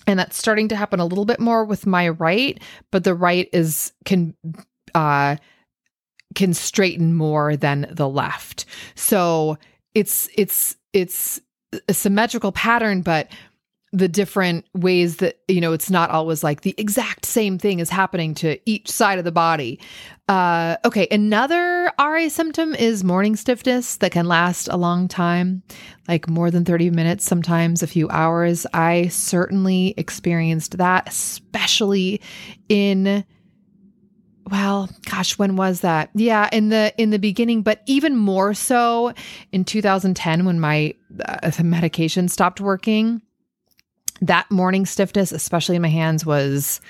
And 0.07 0.17
that's 0.17 0.37
starting 0.37 0.69
to 0.69 0.75
happen 0.75 1.01
a 1.01 1.05
little 1.05 1.25
bit 1.25 1.39
more 1.39 1.65
with 1.65 1.85
my 1.85 2.09
right, 2.09 2.59
but 2.91 3.03
the 3.03 3.13
right 3.13 3.47
is 3.51 3.91
can 4.05 4.33
uh 4.95 5.35
can 6.33 6.53
straighten 6.53 7.13
more 7.13 7.57
than 7.57 7.87
the 7.91 8.07
left. 8.07 8.65
So 8.95 9.57
it's 9.93 10.29
it's 10.35 10.77
it's 10.93 11.41
a 11.87 11.93
symmetrical 11.93 12.51
pattern, 12.51 13.01
but 13.01 13.27
the 13.91 14.07
different 14.07 14.65
ways 14.73 15.17
that 15.17 15.39
you 15.47 15.59
know 15.59 15.73
it's 15.73 15.89
not 15.89 16.11
always 16.11 16.43
like 16.43 16.61
the 16.61 16.75
exact 16.77 17.25
same 17.25 17.57
thing 17.57 17.79
is 17.79 17.89
happening 17.89 18.33
to 18.35 18.59
each 18.69 18.89
side 18.89 19.17
of 19.17 19.25
the 19.25 19.31
body. 19.31 19.79
Uh 20.27 20.77
okay 20.85 21.07
another 21.09 21.91
ra 21.97 22.27
symptom 22.29 22.75
is 22.75 23.03
morning 23.03 23.35
stiffness 23.35 23.97
that 23.97 24.11
can 24.11 24.27
last 24.27 24.67
a 24.67 24.77
long 24.77 25.07
time 25.07 25.63
like 26.07 26.29
more 26.29 26.51
than 26.51 26.65
30 26.65 26.91
minutes 26.91 27.25
sometimes 27.25 27.81
a 27.81 27.87
few 27.87 28.07
hours. 28.09 28.67
I 28.73 29.07
certainly 29.07 29.95
experienced 29.97 30.77
that 30.77 31.07
especially 31.07 32.21
in 32.67 33.25
well 34.51 34.87
gosh 35.05 35.39
when 35.39 35.55
was 35.55 35.81
that? 35.81 36.11
Yeah 36.13 36.47
in 36.51 36.69
the 36.69 36.93
in 36.97 37.09
the 37.09 37.19
beginning 37.19 37.63
but 37.63 37.81
even 37.87 38.15
more 38.15 38.53
so 38.53 39.13
in 39.51 39.65
2010 39.65 40.45
when 40.45 40.59
my 40.59 40.93
uh, 41.25 41.51
medication 41.63 42.27
stopped 42.27 42.61
working 42.61 43.23
that 44.21 44.49
morning 44.51 44.85
stiffness, 44.85 45.31
especially 45.31 45.75
in 45.75 45.81
my 45.81 45.89
hands, 45.89 46.25
was 46.25 46.81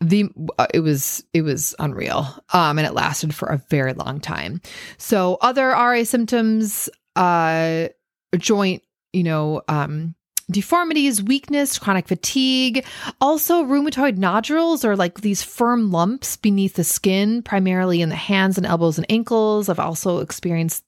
the 0.00 0.28
uh, 0.58 0.66
it 0.74 0.80
was 0.80 1.24
it 1.32 1.42
was 1.42 1.74
unreal. 1.78 2.26
Um 2.52 2.78
and 2.78 2.86
it 2.86 2.94
lasted 2.94 3.34
for 3.34 3.48
a 3.48 3.62
very 3.70 3.92
long 3.94 4.20
time. 4.20 4.60
So 4.98 5.38
other 5.40 5.68
ra 5.68 6.04
symptoms 6.04 6.88
uh 7.14 7.88
joint 8.36 8.82
you 9.12 9.22
know 9.22 9.62
um 9.68 10.14
deformities 10.50 11.22
weakness 11.22 11.78
chronic 11.78 12.06
fatigue 12.06 12.84
also 13.20 13.64
rheumatoid 13.64 14.16
nodules 14.16 14.84
or 14.84 14.94
like 14.94 15.22
these 15.22 15.42
firm 15.42 15.90
lumps 15.90 16.36
beneath 16.36 16.74
the 16.74 16.84
skin 16.84 17.42
primarily 17.42 18.00
in 18.00 18.10
the 18.10 18.14
hands 18.14 18.56
and 18.56 18.66
elbows 18.66 18.98
and 18.98 19.06
ankles. 19.10 19.68
I've 19.68 19.80
also 19.80 20.18
experienced 20.18 20.84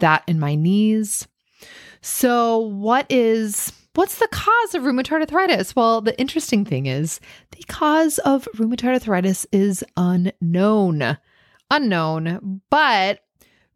that 0.00 0.22
in 0.26 0.38
my 0.40 0.54
knees. 0.54 1.26
So 2.02 2.58
what 2.58 3.06
is 3.08 3.72
What's 3.94 4.18
the 4.18 4.28
cause 4.28 4.74
of 4.74 4.82
rheumatoid 4.84 5.20
arthritis? 5.20 5.74
Well, 5.74 6.00
the 6.00 6.18
interesting 6.18 6.64
thing 6.64 6.86
is 6.86 7.18
the 7.50 7.64
cause 7.64 8.18
of 8.18 8.46
rheumatoid 8.56 8.94
arthritis 8.94 9.46
is 9.50 9.84
unknown. 9.96 11.18
Unknown, 11.70 12.60
but 12.70 13.20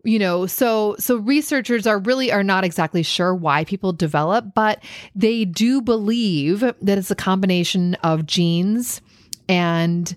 you 0.04 0.18
know 0.18 0.47
so 0.47 0.94
so 0.99 1.16
researchers 1.16 1.87
are 1.87 1.99
really 1.99 2.30
are 2.30 2.42
not 2.42 2.62
exactly 2.62 3.02
sure 3.02 3.35
why 3.35 3.64
people 3.64 3.90
develop 3.90 4.54
but 4.54 4.85
they 5.14 5.47
do 5.47 5.80
believe 5.80 6.61
that 6.61 6.99
it's 6.99 7.11
a 7.11 7.14
combination 7.14 7.94
of 8.02 8.26
genes 8.26 9.00
and 9.49 10.14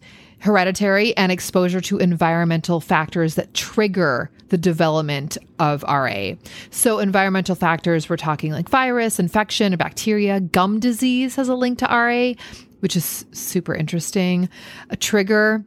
hereditary 0.47 1.15
and 1.17 1.29
exposure 1.29 1.81
to 1.81 1.97
environmental 1.97 2.79
factors 2.79 3.35
that 3.35 3.53
trigger 3.53 4.31
the 4.47 4.57
development 4.57 5.37
of 5.59 5.83
RA. 5.83 6.31
So, 6.71 6.99
environmental 6.99 7.53
factors, 7.53 8.09
we're 8.09 8.15
talking 8.15 8.53
like 8.53 8.69
virus, 8.69 9.19
infection, 9.19 9.75
bacteria, 9.75 10.39
gum 10.39 10.79
disease 10.79 11.35
has 11.35 11.49
a 11.49 11.55
link 11.55 11.79
to 11.79 11.85
RA, 11.85 12.31
which 12.79 12.95
is 12.95 13.25
super 13.33 13.75
interesting. 13.75 14.47
A 14.89 14.95
trigger 14.95 15.65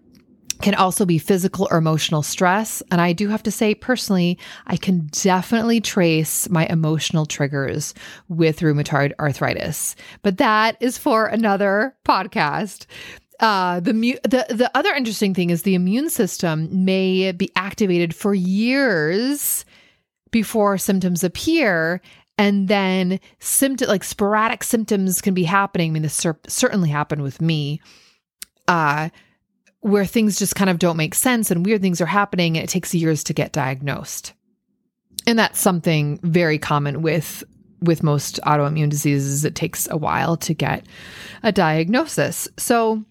can 0.62 0.75
also 0.75 1.04
be 1.04 1.18
physical 1.18 1.68
or 1.70 1.76
emotional 1.76 2.22
stress. 2.22 2.82
And 2.90 3.02
I 3.02 3.12
do 3.12 3.28
have 3.28 3.42
to 3.42 3.50
say, 3.50 3.75
personally, 3.75 4.38
I 4.66 4.76
can 4.76 5.08
definitely 5.12 5.80
trace 5.80 6.49
my 6.49 6.66
emotional 6.66 7.26
triggers 7.26 7.94
with 8.28 8.60
rheumatoid 8.60 9.12
arthritis. 9.18 9.94
But 10.22 10.38
that 10.38 10.76
is 10.80 10.96
for 10.96 11.26
another 11.26 11.96
podcast. 12.06 12.87
Uh, 13.40 13.80
the, 13.80 13.94
mu- 13.94 14.20
the 14.23 14.44
the 14.50 14.70
other 14.75 14.92
interesting 14.92 15.32
thing 15.32 15.49
is 15.49 15.62
the 15.62 15.75
immune 15.75 16.11
system 16.11 16.68
may 16.85 17.32
be 17.32 17.50
activated 17.56 18.14
for 18.14 18.35
years 18.35 19.64
before 20.30 20.76
symptoms 20.76 21.25
appear 21.25 22.02
and 22.37 22.68
then 22.68 23.18
symptom 23.38 23.88
like 23.88 24.04
sporadic 24.04 24.62
symptoms 24.62 25.23
can 25.23 25.32
be 25.32 25.44
happening. 25.44 25.90
I 25.90 25.92
mean 25.92 26.02
this 26.02 26.14
cer- 26.14 26.38
certainly 26.49 26.90
happened 26.90 27.23
with 27.23 27.40
me 27.40 27.80
uh 28.68 29.09
where 29.80 30.04
things 30.04 30.38
just 30.38 30.54
kind 30.54 30.68
of 30.68 30.78
don't 30.78 30.99
make 30.99 31.14
sense 31.14 31.50
and 31.50 31.64
weird 31.64 31.80
things 31.80 32.02
are 32.02 32.06
happening 32.06 32.59
and 32.59 32.64
it 32.64 32.68
takes 32.68 32.94
years 32.94 33.25
to 33.25 33.32
get 33.32 33.52
diagnosed. 33.52 34.35
And 35.26 35.38
that's 35.38 35.59
something 35.59 36.20
very 36.23 36.59
common 36.59 37.00
with 37.00 37.42
with 37.80 38.02
most 38.02 38.38
autoimmune 38.44 38.90
diseases. 38.90 39.47
It 39.47 39.54
takes 39.54 39.88
a 39.90 39.97
while 39.97 40.37
to 40.37 40.52
get 40.52 40.85
a 41.42 41.52
diagnosis. 41.52 42.47
So 42.59 43.02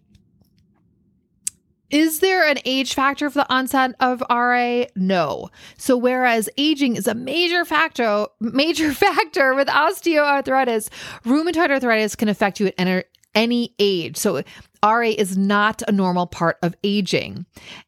is 1.91 2.19
there 2.19 2.47
an 2.47 2.59
age 2.65 2.93
factor 2.93 3.29
for 3.29 3.39
the 3.39 3.53
onset 3.53 3.95
of 3.99 4.23
RA? 4.29 4.83
No. 4.95 5.49
So 5.77 5.97
whereas 5.97 6.49
aging 6.57 6.95
is 6.95 7.07
a 7.07 7.15
major 7.15 7.65
factor, 7.65 8.27
major 8.39 8.93
factor 8.93 9.55
with 9.55 9.67
osteoarthritis, 9.67 10.89
rheumatoid 11.25 11.71
arthritis 11.71 12.15
can 12.15 12.29
affect 12.29 12.59
you 12.59 12.71
at 12.77 13.05
any 13.35 13.75
age. 13.79 14.17
So 14.17 14.43
RA 14.83 15.01
is 15.01 15.37
not 15.37 15.81
a 15.87 15.91
normal 15.91 16.27
part 16.27 16.57
of 16.61 16.75
aging. 16.83 17.45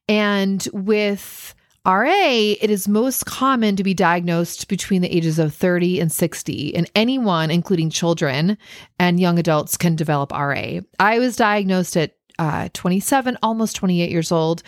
And 0.07 0.67
with 0.73 1.55
RA, 1.83 2.05
it 2.05 2.69
is 2.69 2.87
most 2.87 3.25
common 3.25 3.75
to 3.75 3.83
be 3.83 3.95
diagnosed 3.95 4.67
between 4.67 5.01
the 5.01 5.15
ages 5.15 5.39
of 5.39 5.53
30 5.53 5.99
and 5.99 6.11
60, 6.11 6.75
and 6.75 6.89
anyone, 6.93 7.49
including 7.49 7.89
children 7.89 8.57
and 8.99 9.19
young 9.19 9.39
adults, 9.39 9.77
can 9.77 9.95
develop 9.95 10.31
RA. 10.31 10.81
I 10.99 11.17
was 11.17 11.35
diagnosed 11.35 11.97
at 11.97 12.13
uh, 12.41 12.69
27, 12.73 13.37
almost 13.43 13.75
28 13.75 14.09
years 14.09 14.31
old. 14.31 14.63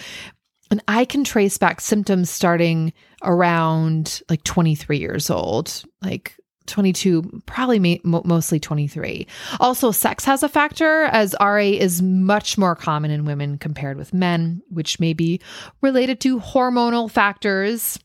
And 0.69 0.81
I 0.87 1.05
can 1.05 1.23
trace 1.23 1.57
back 1.57 1.81
symptoms 1.81 2.29
starting 2.29 2.93
around 3.23 4.21
like 4.29 4.43
23 4.43 4.99
years 4.99 5.31
old, 5.31 5.83
like 5.99 6.35
22, 6.67 7.41
probably 7.47 7.79
ma- 8.03 8.21
mostly 8.23 8.59
23. 8.59 9.25
Also, 9.59 9.91
sex 9.91 10.23
has 10.23 10.43
a 10.43 10.49
factor 10.49 11.05
as 11.05 11.35
RA 11.41 11.57
is 11.57 12.03
much 12.03 12.59
more 12.59 12.75
common 12.75 13.09
in 13.09 13.25
women 13.25 13.57
compared 13.57 13.97
with 13.97 14.13
men, 14.13 14.61
which 14.69 14.99
may 14.99 15.13
be 15.13 15.41
related 15.81 16.19
to 16.21 16.39
hormonal 16.39 17.09
factors. 17.09 17.97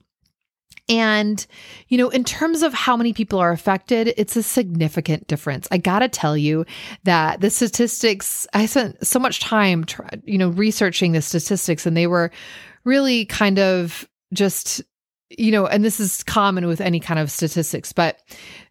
And, 0.89 1.47
you 1.89 1.99
know, 1.99 2.09
in 2.09 2.25
terms 2.25 2.63
of 2.63 2.73
how 2.73 2.97
many 2.97 3.13
people 3.13 3.39
are 3.39 3.53
affected, 3.53 4.15
it's 4.17 4.37
a 4.37 4.43
significant 4.43 5.27
difference. 5.27 5.69
I 5.71 5.79
got 5.79 5.99
to 5.99 6.09
tell 6.09 6.37
you 6.37 6.65
that 7.05 7.41
the 7.41 7.51
statistics, 7.51 8.47
I 8.55 8.67
spent 8.67 9.07
so 9.07 9.19
much 9.19 9.41
time, 9.41 9.85
you 10.25 10.39
know, 10.39 10.49
researching 10.49 11.13
the 11.13 11.21
statistics, 11.21 11.85
and 11.85 11.97
they 11.97 12.07
were 12.07 12.31
really 12.85 13.27
kind 13.27 13.59
of 13.59 14.09
just 14.33 14.83
you 15.31 15.53
know, 15.53 15.67
and 15.67 15.85
this 15.85 16.01
is 16.01 16.23
common 16.23 16.67
with 16.67 16.81
any 16.81 17.01
kind 17.01 17.21
of 17.21 17.31
statistics, 17.31 17.93
but 17.93 18.21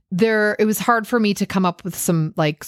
there 0.09 0.55
it 0.59 0.65
was 0.65 0.79
hard 0.79 1.07
for 1.07 1.19
me 1.19 1.33
to 1.33 1.45
come 1.45 1.65
up 1.65 1.83
with 1.83 1.95
some 1.95 2.33
like 2.37 2.65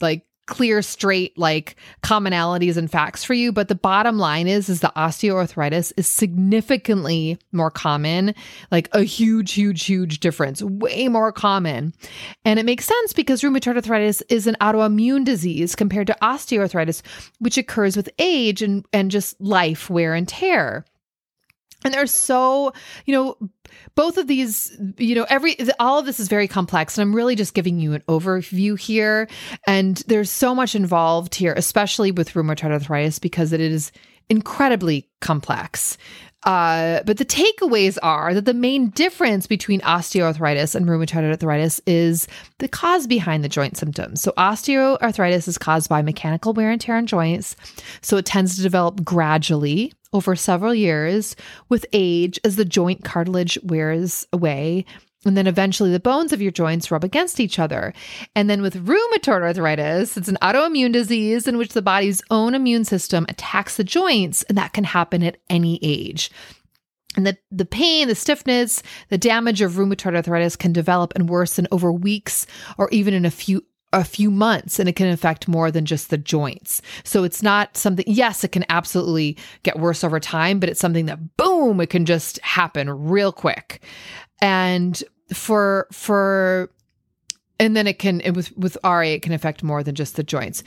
like 0.00 0.24
clear 0.50 0.82
straight 0.82 1.36
like 1.38 1.76
commonalities 2.02 2.76
and 2.76 2.90
facts 2.90 3.24
for 3.24 3.34
you 3.34 3.52
but 3.52 3.68
the 3.68 3.74
bottom 3.74 4.18
line 4.18 4.46
is 4.46 4.68
is 4.68 4.80
the 4.80 4.92
osteoarthritis 4.96 5.92
is 5.96 6.06
significantly 6.06 7.38
more 7.52 7.70
common 7.70 8.34
like 8.70 8.88
a 8.92 9.02
huge 9.02 9.52
huge 9.52 9.84
huge 9.84 10.20
difference 10.20 10.62
way 10.80 11.08
more 11.08 11.32
common. 11.32 11.92
And 12.44 12.58
it 12.58 12.66
makes 12.66 12.86
sense 12.86 13.12
because 13.12 13.42
rheumatoid 13.42 13.76
arthritis 13.76 14.22
is 14.22 14.46
an 14.46 14.56
autoimmune 14.60 15.24
disease 15.24 15.74
compared 15.74 16.06
to 16.08 16.16
osteoarthritis 16.22 17.02
which 17.38 17.58
occurs 17.58 17.96
with 17.96 18.10
age 18.18 18.62
and 18.62 18.84
and 18.92 19.10
just 19.10 19.40
life 19.40 19.88
wear 19.90 20.14
and 20.14 20.26
tear 20.28 20.84
and 21.84 21.94
they're 21.94 22.06
so, 22.06 22.72
you 23.06 23.14
know, 23.14 23.36
both 23.94 24.18
of 24.18 24.26
these, 24.26 24.76
you 24.98 25.14
know, 25.14 25.26
every, 25.28 25.56
all 25.78 25.98
of 25.98 26.06
this 26.06 26.20
is 26.20 26.28
very 26.28 26.48
complex. 26.48 26.98
And 26.98 27.02
I'm 27.02 27.14
really 27.14 27.36
just 27.36 27.54
giving 27.54 27.78
you 27.78 27.92
an 27.94 28.02
overview 28.08 28.78
here. 28.78 29.28
And 29.66 29.98
there's 30.06 30.30
so 30.30 30.54
much 30.54 30.74
involved 30.74 31.34
here, 31.34 31.54
especially 31.56 32.10
with 32.10 32.32
rheumatoid 32.32 32.72
arthritis, 32.72 33.18
because 33.18 33.52
it 33.52 33.60
is 33.60 33.92
incredibly 34.28 35.08
complex. 35.20 35.96
Uh, 36.44 37.02
but 37.04 37.18
the 37.18 37.24
takeaways 37.24 37.98
are 38.02 38.32
that 38.32 38.46
the 38.46 38.54
main 38.54 38.88
difference 38.90 39.46
between 39.46 39.80
osteoarthritis 39.82 40.74
and 40.74 40.86
rheumatoid 40.86 41.28
arthritis 41.28 41.82
is 41.86 42.26
the 42.58 42.68
cause 42.68 43.06
behind 43.06 43.44
the 43.44 43.48
joint 43.48 43.76
symptoms. 43.76 44.22
So, 44.22 44.32
osteoarthritis 44.38 45.46
is 45.48 45.58
caused 45.58 45.90
by 45.90 46.00
mechanical 46.00 46.54
wear 46.54 46.70
and 46.70 46.80
tear 46.80 46.96
on 46.96 47.06
joints. 47.06 47.56
So, 48.00 48.16
it 48.16 48.24
tends 48.24 48.56
to 48.56 48.62
develop 48.62 49.04
gradually 49.04 49.92
over 50.12 50.34
several 50.36 50.74
years 50.74 51.36
with 51.68 51.86
age 51.92 52.38
as 52.44 52.56
the 52.56 52.64
joint 52.64 53.04
cartilage 53.04 53.58
wears 53.62 54.26
away. 54.32 54.84
And 55.26 55.36
then 55.36 55.46
eventually 55.46 55.92
the 55.92 56.00
bones 56.00 56.32
of 56.32 56.40
your 56.40 56.50
joints 56.50 56.90
rub 56.90 57.04
against 57.04 57.40
each 57.40 57.58
other. 57.58 57.92
And 58.34 58.48
then 58.48 58.62
with 58.62 58.86
rheumatoid 58.86 59.42
arthritis, 59.42 60.16
it's 60.16 60.28
an 60.28 60.38
autoimmune 60.40 60.92
disease 60.92 61.46
in 61.46 61.58
which 61.58 61.74
the 61.74 61.82
body's 61.82 62.22
own 62.30 62.54
immune 62.54 62.84
system 62.84 63.26
attacks 63.28 63.76
the 63.76 63.84
joints, 63.84 64.42
and 64.44 64.56
that 64.56 64.72
can 64.72 64.84
happen 64.84 65.22
at 65.22 65.36
any 65.50 65.78
age. 65.82 66.30
And 67.16 67.26
the, 67.26 67.36
the 67.50 67.66
pain, 67.66 68.08
the 68.08 68.14
stiffness, 68.14 68.82
the 69.08 69.18
damage 69.18 69.60
of 69.60 69.72
rheumatoid 69.72 70.14
arthritis 70.14 70.56
can 70.56 70.72
develop 70.72 71.12
and 71.14 71.28
worsen 71.28 71.66
over 71.72 71.92
weeks 71.92 72.46
or 72.78 72.88
even 72.90 73.12
in 73.12 73.24
a 73.24 73.30
few 73.30 73.64
a 73.92 74.04
few 74.04 74.30
months 74.30 74.78
and 74.78 74.88
it 74.88 74.94
can 74.94 75.08
affect 75.08 75.48
more 75.48 75.70
than 75.70 75.84
just 75.84 76.10
the 76.10 76.18
joints. 76.18 76.80
So 77.04 77.24
it's 77.24 77.42
not 77.42 77.76
something, 77.76 78.04
yes, 78.06 78.44
it 78.44 78.52
can 78.52 78.64
absolutely 78.68 79.36
get 79.62 79.78
worse 79.78 80.04
over 80.04 80.20
time, 80.20 80.60
but 80.60 80.68
it's 80.68 80.80
something 80.80 81.06
that 81.06 81.36
boom, 81.36 81.80
it 81.80 81.90
can 81.90 82.06
just 82.06 82.40
happen 82.40 82.88
real 82.88 83.32
quick. 83.32 83.82
And 84.40 85.02
for, 85.32 85.88
for, 85.90 86.70
and 87.58 87.76
then 87.76 87.86
it 87.86 87.98
can, 87.98 88.20
it, 88.20 88.34
with, 88.34 88.56
with 88.56 88.78
RA, 88.84 89.00
it 89.00 89.22
can 89.22 89.32
affect 89.32 89.62
more 89.62 89.82
than 89.82 89.94
just 89.94 90.16
the 90.16 90.22
joints. 90.22 90.62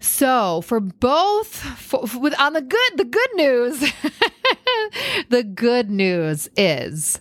So 0.00 0.62
for 0.62 0.80
both, 0.80 1.48
for, 1.48 2.04
with 2.18 2.38
on 2.40 2.54
the 2.54 2.62
good, 2.62 2.92
the 2.96 3.04
good 3.04 3.34
news, 3.34 3.80
the 5.28 5.44
good 5.44 5.90
news 5.90 6.48
is 6.56 7.20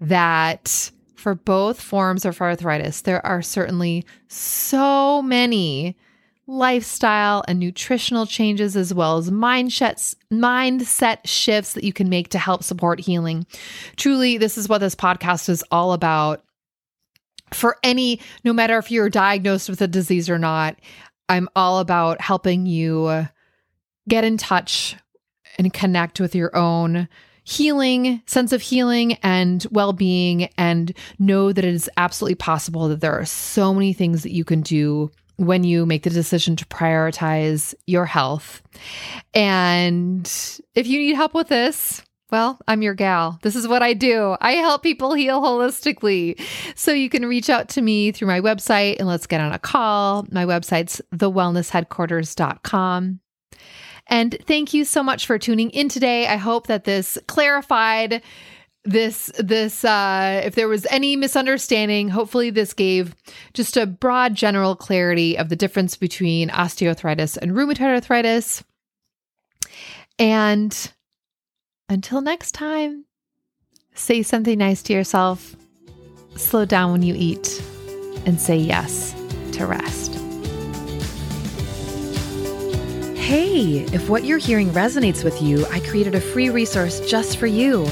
that 0.00 0.90
for 1.20 1.34
both 1.34 1.80
forms 1.80 2.24
of 2.24 2.40
arthritis, 2.40 3.02
there 3.02 3.24
are 3.24 3.42
certainly 3.42 4.04
so 4.28 5.20
many 5.22 5.96
lifestyle 6.46 7.44
and 7.46 7.60
nutritional 7.60 8.26
changes 8.26 8.76
as 8.76 8.92
well 8.92 9.18
as 9.18 9.30
mindset 9.30 11.18
shifts 11.24 11.74
that 11.74 11.84
you 11.84 11.92
can 11.92 12.08
make 12.08 12.30
to 12.30 12.38
help 12.38 12.64
support 12.64 12.98
healing. 12.98 13.46
Truly, 13.96 14.38
this 14.38 14.58
is 14.58 14.68
what 14.68 14.78
this 14.78 14.96
podcast 14.96 15.48
is 15.48 15.62
all 15.70 15.92
about. 15.92 16.42
For 17.52 17.76
any 17.82 18.20
no 18.42 18.52
matter 18.52 18.78
if 18.78 18.90
you're 18.90 19.10
diagnosed 19.10 19.68
with 19.68 19.80
a 19.82 19.88
disease 19.88 20.30
or 20.30 20.38
not, 20.38 20.76
I'm 21.28 21.48
all 21.54 21.78
about 21.78 22.20
helping 22.20 22.66
you 22.66 23.26
get 24.08 24.24
in 24.24 24.38
touch 24.38 24.96
and 25.58 25.72
connect 25.72 26.18
with 26.18 26.34
your 26.34 26.56
own 26.56 27.08
healing, 27.50 28.22
sense 28.26 28.52
of 28.52 28.62
healing 28.62 29.14
and 29.22 29.66
well 29.70 29.92
being, 29.92 30.44
and 30.56 30.92
know 31.18 31.52
that 31.52 31.64
it 31.64 31.74
is 31.74 31.90
absolutely 31.96 32.36
possible 32.36 32.88
that 32.88 33.00
there 33.00 33.18
are 33.18 33.24
so 33.24 33.74
many 33.74 33.92
things 33.92 34.22
that 34.22 34.32
you 34.32 34.44
can 34.44 34.60
do 34.60 35.10
when 35.36 35.64
you 35.64 35.86
make 35.86 36.02
the 36.02 36.10
decision 36.10 36.54
to 36.54 36.66
prioritize 36.66 37.74
your 37.86 38.06
health. 38.06 38.62
And 39.34 40.30
if 40.74 40.86
you 40.86 41.00
need 41.00 41.16
help 41.16 41.34
with 41.34 41.48
this, 41.48 42.02
well, 42.30 42.60
I'm 42.68 42.82
your 42.82 42.94
gal. 42.94 43.38
This 43.42 43.56
is 43.56 43.66
what 43.66 43.82
I 43.82 43.94
do. 43.94 44.36
I 44.40 44.52
help 44.52 44.82
people 44.82 45.14
heal 45.14 45.40
holistically. 45.40 46.40
So 46.76 46.92
you 46.92 47.10
can 47.10 47.26
reach 47.26 47.50
out 47.50 47.70
to 47.70 47.82
me 47.82 48.12
through 48.12 48.28
my 48.28 48.40
website 48.40 48.96
and 48.98 49.08
let's 49.08 49.26
get 49.26 49.40
on 49.40 49.52
a 49.52 49.58
call. 49.58 50.26
My 50.30 50.44
website's 50.44 51.00
thewellnessheadquarters.com. 51.14 53.20
And 54.10 54.36
thank 54.42 54.74
you 54.74 54.84
so 54.84 55.02
much 55.02 55.24
for 55.24 55.38
tuning 55.38 55.70
in 55.70 55.88
today. 55.88 56.26
I 56.26 56.36
hope 56.36 56.66
that 56.66 56.84
this 56.84 57.16
clarified 57.28 58.22
this 58.84 59.30
this 59.38 59.84
uh 59.84 60.40
if 60.42 60.54
there 60.54 60.66
was 60.66 60.86
any 60.86 61.14
misunderstanding 61.14 62.08
hopefully 62.08 62.48
this 62.48 62.72
gave 62.72 63.14
just 63.52 63.76
a 63.76 63.84
broad 63.84 64.34
general 64.34 64.74
clarity 64.74 65.36
of 65.36 65.50
the 65.50 65.56
difference 65.56 65.98
between 65.98 66.48
osteoarthritis 66.48 67.36
and 67.36 67.52
rheumatoid 67.52 67.94
arthritis. 67.94 68.64
And 70.18 70.92
until 71.88 72.22
next 72.22 72.52
time 72.52 73.04
say 73.94 74.22
something 74.22 74.58
nice 74.58 74.82
to 74.84 74.92
yourself. 74.92 75.56
Slow 76.36 76.64
down 76.64 76.92
when 76.92 77.02
you 77.02 77.14
eat 77.16 77.62
and 78.24 78.40
say 78.40 78.56
yes 78.56 79.14
to 79.52 79.66
rest 79.66 80.19
Hey, 83.30 83.86
if 83.92 84.10
what 84.10 84.24
you're 84.24 84.38
hearing 84.38 84.70
resonates 84.70 85.22
with 85.22 85.40
you, 85.40 85.64
I 85.66 85.78
created 85.78 86.16
a 86.16 86.20
free 86.20 86.50
resource 86.50 86.98
just 87.08 87.36
for 87.36 87.46
you 87.46 87.86